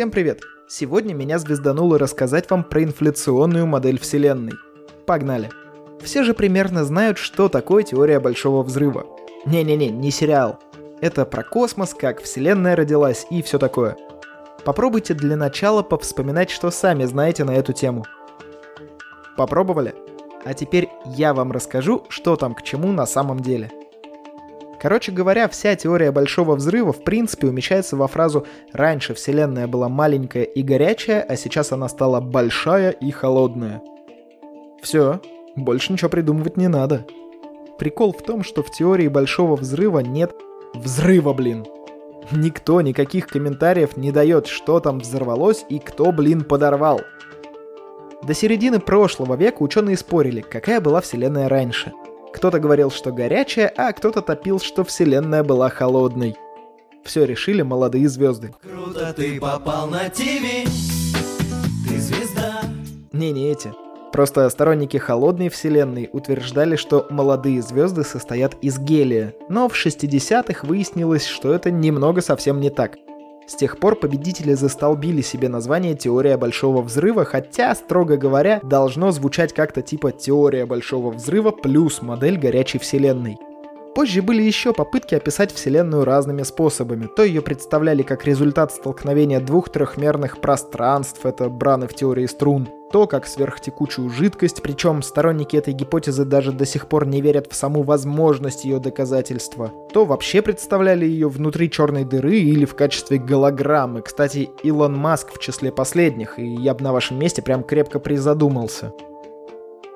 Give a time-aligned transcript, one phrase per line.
[0.00, 0.40] Всем привет!
[0.66, 4.54] Сегодня меня звездануло рассказать вам про инфляционную модель Вселенной.
[5.04, 5.50] Погнали!
[6.00, 9.04] Все же примерно знают, что такое теория Большого Взрыва.
[9.44, 10.58] Не-не-не, не сериал.
[11.02, 13.98] Это про космос, как Вселенная родилась и все такое.
[14.64, 18.06] Попробуйте для начала повспоминать, что сами знаете на эту тему.
[19.36, 19.94] Попробовали?
[20.46, 23.70] А теперь я вам расскажу, что там к чему на самом деле–
[24.80, 30.44] Короче говоря, вся теория Большого Взрыва в принципе умещается во фразу «раньше Вселенная была маленькая
[30.44, 33.82] и горячая, а сейчас она стала большая и холодная».
[34.82, 35.20] Все,
[35.54, 37.04] больше ничего придумывать не надо.
[37.78, 40.32] Прикол в том, что в теории Большого Взрыва нет
[40.72, 41.66] взрыва, блин.
[42.30, 47.02] Никто никаких комментариев не дает, что там взорвалось и кто, блин, подорвал.
[48.22, 51.92] До середины прошлого века ученые спорили, какая была Вселенная раньше–
[52.32, 56.36] кто-то говорил, что горячая, а кто-то топил, что вселенная была холодной.
[57.04, 58.54] Все решили молодые звезды.
[58.62, 60.68] Круто ты попал на ТВ,
[61.88, 62.62] ты звезда.
[63.12, 63.72] Не, не эти.
[64.12, 71.26] Просто сторонники холодной вселенной утверждали, что молодые звезды состоят из гелия, но в 60-х выяснилось,
[71.26, 72.96] что это немного совсем не так–
[73.50, 79.52] с тех пор победители застолбили себе название «Теория Большого Взрыва», хотя, строго говоря, должно звучать
[79.52, 83.38] как-то типа «Теория Большого Взрыва плюс модель горячей вселенной».
[83.94, 87.08] Позже были еще попытки описать Вселенную разными способами.
[87.16, 93.08] То ее представляли как результат столкновения двух трехмерных пространств, это браны в теории струн, то
[93.08, 97.82] как сверхтекучую жидкость, причем сторонники этой гипотезы даже до сих пор не верят в саму
[97.82, 104.02] возможность ее доказательства, то вообще представляли ее внутри черной дыры или в качестве голограммы.
[104.02, 108.92] Кстати, Илон Маск в числе последних, и я бы на вашем месте прям крепко призадумался.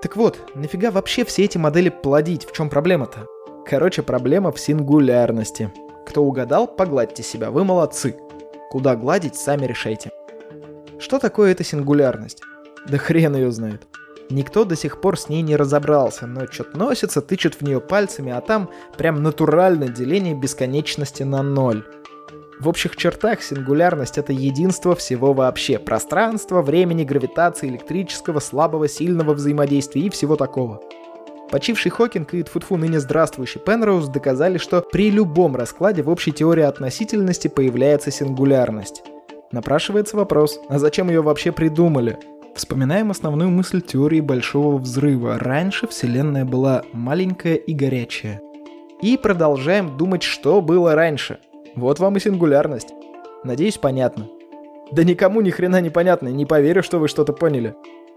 [0.00, 2.46] Так вот, нафига вообще все эти модели плодить?
[2.46, 3.26] В чем проблема-то?
[3.64, 5.72] Короче, проблема в сингулярности.
[6.06, 8.16] Кто угадал, погладьте себя, вы молодцы.
[8.70, 10.10] Куда гладить, сами решайте.
[10.98, 12.42] Что такое эта сингулярность?
[12.88, 13.86] Да хрен ее знает.
[14.30, 18.32] Никто до сих пор с ней не разобрался, но что-то носится, тычет в нее пальцами,
[18.32, 21.84] а там прям натуральное деление бесконечности на ноль.
[22.58, 25.78] В общих чертах сингулярность— это единство всего вообще.
[25.78, 30.80] Пространства, времени, гравитации, электрического, слабого, сильного взаимодействия и всего такого.
[31.52, 36.62] Почивший Хокинг и тфутфу ныне здравствующий Пенроуз доказали, что при любом раскладе в общей теории
[36.62, 39.02] относительности появляется сингулярность.
[39.52, 42.18] Напрашивается вопрос, а зачем ее вообще придумали?
[42.54, 45.38] Вспоминаем основную мысль теории Большого Взрыва.
[45.38, 48.40] Раньше Вселенная была маленькая и горячая.
[49.02, 51.38] И продолжаем думать, что было раньше.
[51.76, 52.94] Вот вам и сингулярность.
[53.44, 54.26] Надеюсь, понятно.
[54.90, 57.74] Да никому ни хрена не понятно, не поверю, что вы что-то поняли.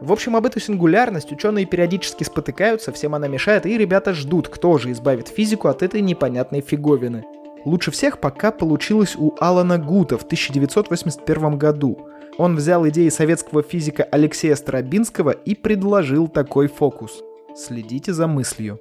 [0.00, 4.76] В общем, об эту сингулярность ученые периодически спотыкаются, всем она мешает, и ребята ждут, кто
[4.76, 7.24] же избавит физику от этой непонятной фиговины.
[7.64, 12.08] Лучше всех пока получилось у Алана Гута в 1981 году.
[12.36, 17.22] Он взял идеи советского физика Алексея Старобинского и предложил такой фокус.
[17.56, 18.78] Следите за мыслью.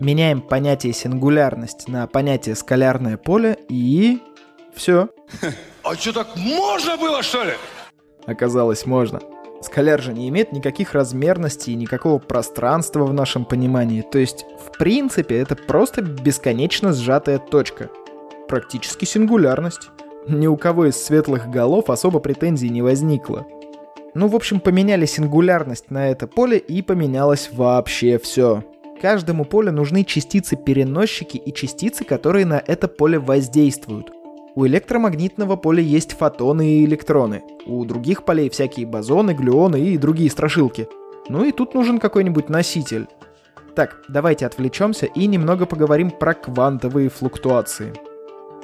[0.00, 4.18] Меняем понятие сингулярность на понятие скалярное поле и...
[4.74, 5.10] Все.
[5.84, 7.52] А что, так можно было, что ли?
[8.24, 9.20] Оказалось, можно.
[9.62, 14.02] Скаляр же не имеет никаких размерностей и никакого пространства в нашем понимании.
[14.02, 17.88] То есть, в принципе, это просто бесконечно сжатая точка.
[18.48, 19.90] Практически сингулярность.
[20.26, 23.46] Ни у кого из светлых голов особо претензий не возникло.
[24.14, 28.64] Ну, в общем, поменяли сингулярность на это поле и поменялось вообще все.
[29.00, 34.12] Каждому полю нужны частицы-переносчики и частицы, которые на это поле воздействуют.
[34.54, 37.42] У электромагнитного поля есть фотоны и электроны.
[37.64, 40.88] У других полей всякие бозоны, глюоны и другие страшилки.
[41.30, 43.06] Ну и тут нужен какой-нибудь носитель.
[43.74, 47.94] Так, давайте отвлечемся и немного поговорим про квантовые флуктуации.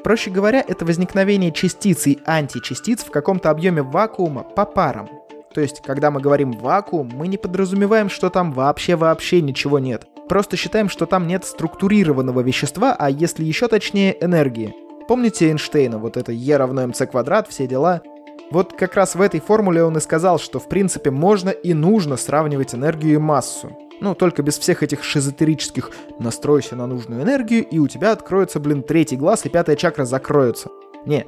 [0.04, 5.09] Проще говоря, это возникновение частиц и античастиц в каком-то объеме вакуума по парам.
[5.55, 10.06] То есть, когда мы говорим вакуум, мы не подразумеваем, что там вообще-вообще ничего нет.
[10.28, 14.75] Просто считаем, что там нет структурированного вещества, а если еще точнее, энергии.
[15.08, 18.02] Помните Эйнштейна, вот это Е равно МЦ квадрат, все дела?
[18.50, 22.19] Вот как раз в этой формуле он и сказал, что в принципе можно и нужно
[22.19, 23.70] сравнивать энергию и массу.
[24.02, 28.82] Ну, только без всех этих шизотерических «настройся на нужную энергию, и у тебя откроется, блин,
[28.82, 30.69] третий глаз, и пятая чакра закроется».
[31.06, 31.25] Не,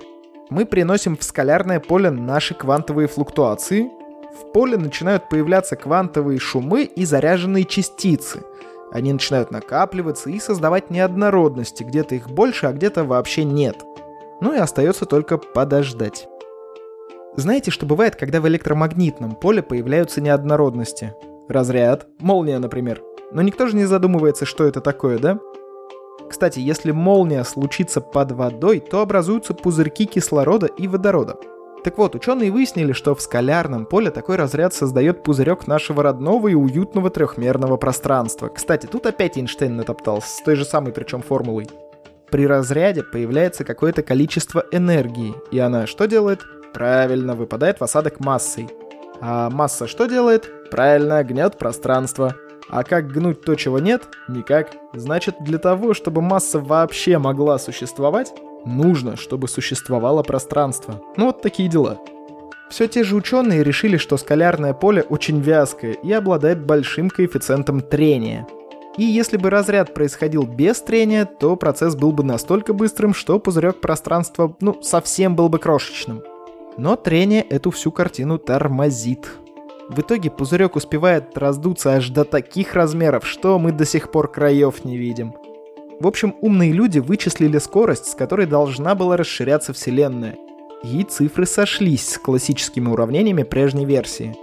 [0.50, 3.90] мы приносим в скалярное поле наши квантовые флуктуации.
[4.38, 8.42] В поле начинают появляться квантовые шумы и заряженные частицы.
[8.92, 13.84] Они начинают накапливаться и создавать неоднородности, где-то их больше, а где-то вообще нет.
[14.40, 16.28] Ну и остается только подождать.
[17.36, 21.14] Знаете, что бывает, когда в электромагнитном поле появляются неоднородности?
[21.48, 23.02] Разряд, молния, например.
[23.32, 25.38] Но никто же не задумывается, что это такое, да?
[26.28, 31.36] Кстати, если молния случится под водой, то образуются пузырьки кислорода и водорода.
[31.82, 36.54] Так вот, ученые выяснили, что в скалярном поле такой разряд создает пузырек нашего родного и
[36.54, 38.48] уютного трехмерного пространства.
[38.48, 41.68] Кстати, тут опять Эйнштейн натоптался, с той же самой причем формулой.
[42.30, 46.40] При разряде появляется какое-то количество энергии, и она что делает?
[46.74, 48.68] Правильно, выпадает в осадок массой.
[49.20, 50.70] А масса что делает?
[50.70, 52.36] Правильно, гнет пространство.
[52.68, 54.02] А как гнуть то, чего нет?
[54.28, 54.70] Никак.
[54.92, 58.32] Значит, для того, чтобы масса вообще могла существовать,
[58.64, 61.00] нужно, чтобы существовало пространство.
[61.16, 61.98] Ну вот такие дела.
[62.70, 68.46] Все те же ученые решили, что скалярное поле очень вязкое и обладает большим коэффициентом трения.
[68.96, 73.80] И если бы разряд происходил без трения, то процесс был бы настолько быстрым, что пузырек
[73.80, 76.22] пространства, ну, совсем был бы крошечным.
[76.76, 79.28] Но трение эту всю картину тормозит.
[79.88, 84.84] В итоге пузырек успевает раздуться аж до таких размеров, что мы до сих пор краев
[84.84, 85.34] не видим.
[86.00, 90.36] В общем, умные люди вычислили скорость, с которой должна была расширяться Вселенная.
[90.82, 94.34] И цифры сошлись с классическими уравнениями прежней версии.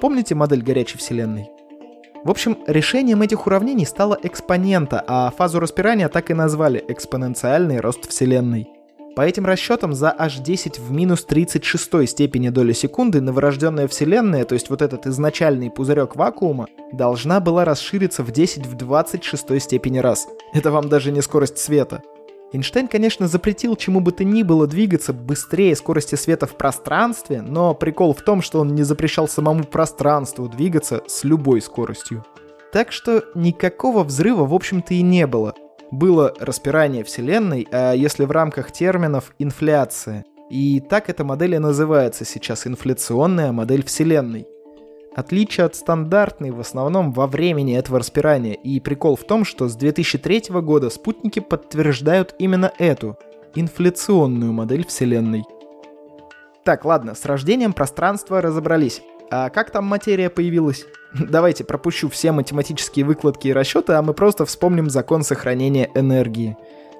[0.00, 1.50] Помните модель горячей Вселенной?
[2.24, 8.08] В общем, решением этих уравнений стала экспонента, а фазу распирания так и назвали экспоненциальный рост
[8.08, 8.66] Вселенной.
[9.16, 14.52] По этим расчетам, за аж 10 в минус 36 степени доли секунды новорожденная Вселенная, то
[14.52, 20.28] есть вот этот изначальный пузырек вакуума, должна была расшириться в 10 в 26 степени раз.
[20.52, 22.02] Это вам даже не скорость света.
[22.52, 27.72] Эйнштейн, конечно, запретил чему бы то ни было двигаться быстрее скорости света в пространстве, но
[27.72, 32.22] прикол в том, что он не запрещал самому пространству двигаться с любой скоростью.
[32.70, 35.54] Так что никакого взрыва, в общем-то, и не было–
[35.96, 40.24] было распирание Вселенной, а если в рамках терминов инфляция.
[40.50, 44.46] И так эта модель и называется сейчас инфляционная модель Вселенной.
[45.16, 48.52] Отличие от стандартной в основном во времени этого распирания.
[48.52, 53.16] И прикол в том, что с 2003 года спутники подтверждают именно эту,
[53.54, 55.44] инфляционную модель Вселенной.
[56.64, 59.00] Так, ладно, с рождением пространства разобрались.
[59.30, 60.86] А как там материя появилась?
[61.14, 66.56] Давайте пропущу все математические выкладки и расчеты, а мы просто вспомним закон сохранения энергии.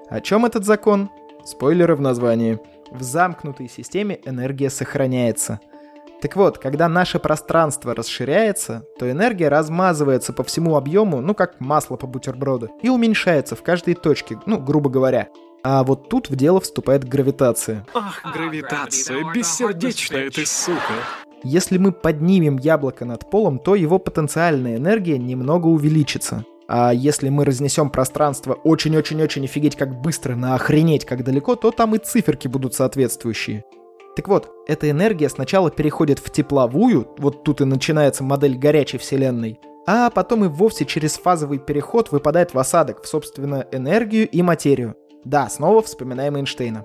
[0.09, 1.09] О чем этот закон?
[1.45, 2.59] Спойлеры в названии.
[2.91, 5.59] В замкнутой системе энергия сохраняется.
[6.21, 11.95] Так вот, когда наше пространство расширяется, то энергия размазывается по всему объему, ну как масло
[11.95, 15.27] по бутерброду, и уменьшается в каждой точке, ну, грубо говоря.
[15.63, 17.85] А вот тут в дело вступает гравитация.
[17.93, 20.93] Ах, гравитация, бессердечная ты сука.
[21.43, 26.45] Если мы поднимем яблоко над полом, то его потенциальная энергия немного увеличится.
[26.67, 31.95] А если мы разнесем пространство очень-очень-очень офигеть как быстро на охренеть как далеко, то там
[31.95, 33.63] и циферки будут соответствующие.
[34.15, 39.59] Так вот, эта энергия сначала переходит в тепловую, вот тут и начинается модель горячей вселенной,
[39.85, 44.95] а потом и вовсе через фазовый переход выпадает в осадок, в, собственно, энергию и материю.
[45.23, 46.83] Да, снова вспоминаем Эйнштейна.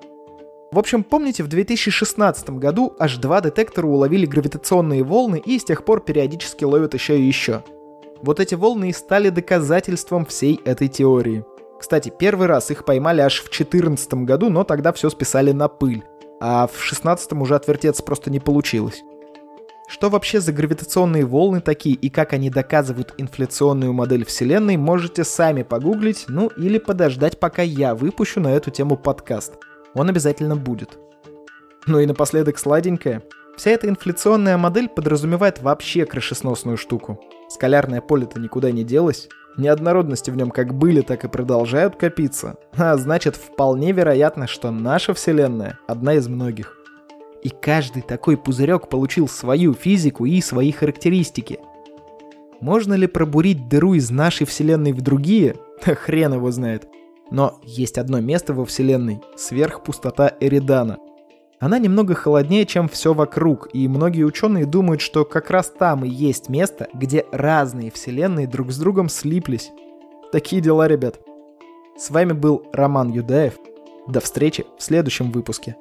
[0.72, 5.84] В общем, помните, в 2016 году аж два детектора уловили гравитационные волны и с тех
[5.84, 7.62] пор периодически ловят еще и еще.
[8.22, 11.44] Вот эти волны и стали доказательством всей этой теории.
[11.78, 16.04] Кстати, первый раз их поймали аж в 2014 году, но тогда все списали на пыль.
[16.40, 19.02] А в 2016 уже отвертеться просто не получилось.
[19.88, 25.64] Что вообще за гравитационные волны такие и как они доказывают инфляционную модель Вселенной, можете сами
[25.64, 29.52] погуглить, ну или подождать, пока я выпущу на эту тему подкаст–
[29.94, 30.98] он обязательно будет.
[31.86, 33.22] Ну и напоследок сладенькое.
[33.56, 37.20] Вся эта инфляционная модель подразумевает вообще крышесносную штуку.
[37.48, 39.28] Скалярное поле-то никуда не делось.
[39.56, 42.56] Неоднородности в нем как были, так и продолжают копиться.
[42.76, 46.78] А значит, вполне вероятно, что наша Вселенная одна из многих.
[47.42, 51.58] И каждый такой пузырек получил свою физику и свои характеристики.
[52.60, 55.56] Можно ли пробурить дыру из нашей Вселенной в другие?
[55.82, 56.86] Хрен его знает.
[57.30, 60.98] Но есть одно место во Вселенной— сверхпустота Эридана.
[61.60, 66.08] Она немного холоднее, чем все вокруг, и многие ученые думают, что как раз там и
[66.08, 69.70] есть место, где разные Вселенные друг с другом слиплись.
[70.32, 71.20] Такие дела, ребят.
[71.96, 73.58] С вами был Роман Юдаев.
[74.08, 75.76] До встречи в следующем выпуске.